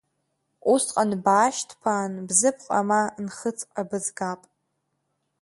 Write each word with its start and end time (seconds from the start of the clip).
Усҟан 0.73 1.11
баашьҭԥаан 1.23 2.13
Бзыԥҟа 2.27 2.79
ма 2.87 3.01
Нхыҵҟа 3.25 3.83
бызгап. 3.89 4.41